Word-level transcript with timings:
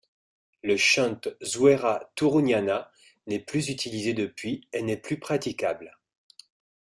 Le 0.63 0.77
shunt 0.77 1.27
Zuera-Turuñana 1.43 2.91
n’est 3.27 3.37
plus 3.45 3.69
utilisé 3.69 4.15
depuis 4.15 4.67
et 4.73 4.81
n’est 4.81 4.97
plus 4.97 5.19
praticable. 5.19 5.95